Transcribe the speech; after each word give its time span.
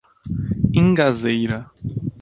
Ingazeira 0.79 1.57